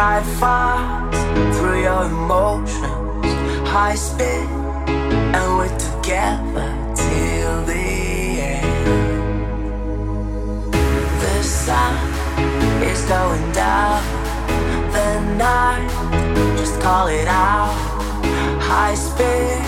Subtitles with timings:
[0.00, 3.68] Drive fast through your emotions.
[3.68, 4.48] High speed,
[5.36, 7.84] and we're together till the
[8.40, 9.12] end.
[11.20, 11.94] The sun
[12.82, 14.00] is going down.
[14.96, 15.90] The night,
[16.56, 17.74] just call it out.
[18.58, 19.60] High speed,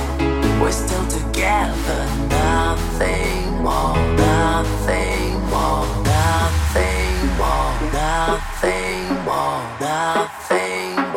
[0.63, 2.07] we're still together.
[2.31, 11.12] Nothing more, nothing more, nothing more, nothing more, nothing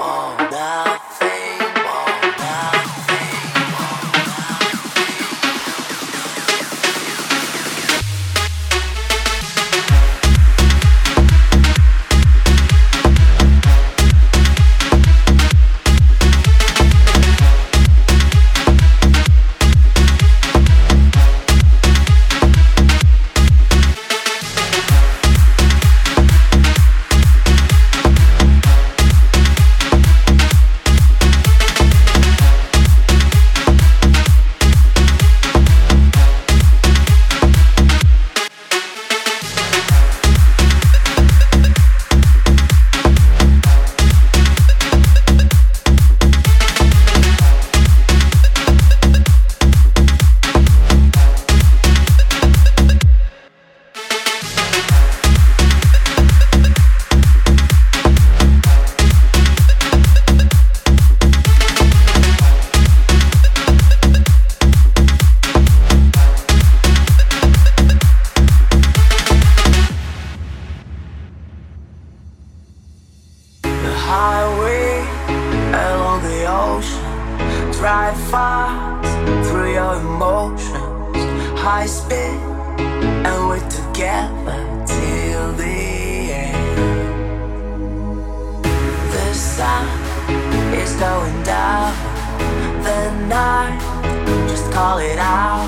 [93.70, 95.68] night, just call it out.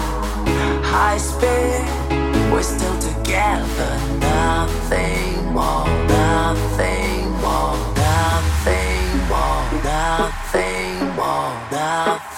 [0.84, 1.86] High speed,
[2.52, 3.92] we're still together.
[4.20, 12.37] Nothing more, nothing more, nothing more, nothing more, nothing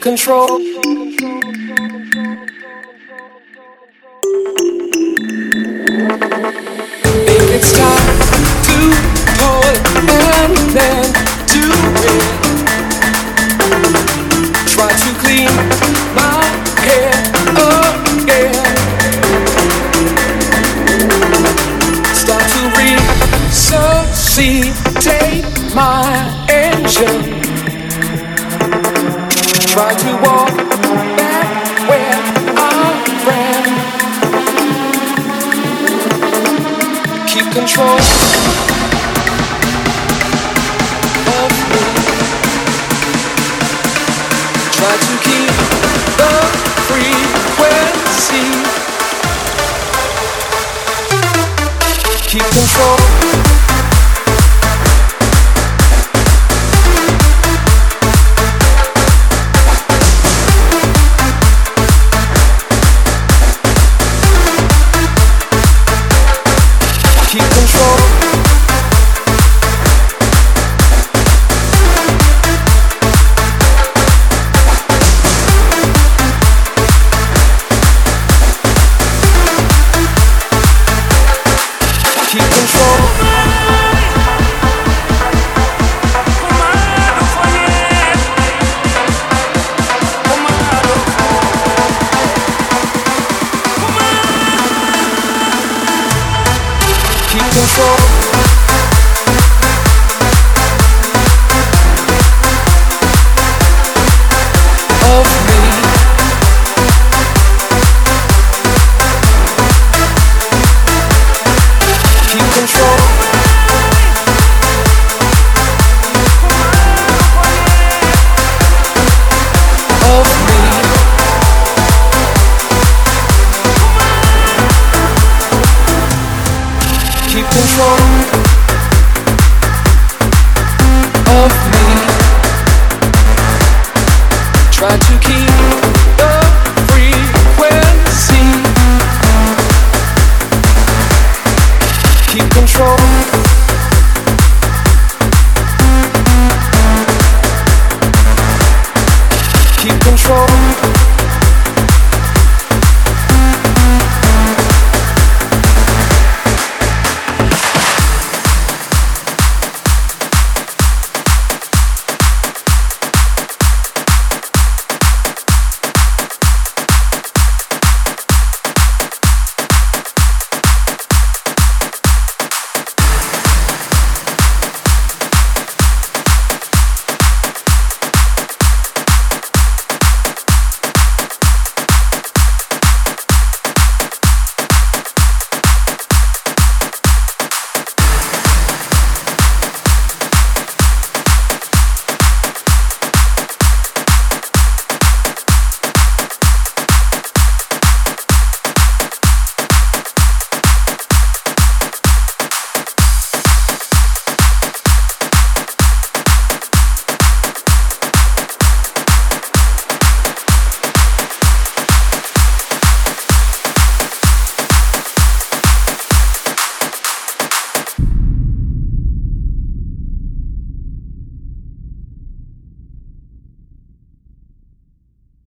[0.00, 0.79] control